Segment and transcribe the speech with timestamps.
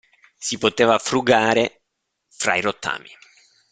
[0.39, 1.83] Si poteva frugare
[2.27, 3.15] fra i rottami.